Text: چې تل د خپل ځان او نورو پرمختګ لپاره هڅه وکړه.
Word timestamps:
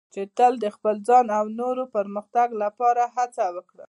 چې 0.13 0.21
تل 0.37 0.53
د 0.63 0.65
خپل 0.75 0.95
ځان 1.07 1.25
او 1.37 1.45
نورو 1.59 1.83
پرمختګ 1.95 2.47
لپاره 2.63 3.03
هڅه 3.15 3.43
وکړه. 3.55 3.79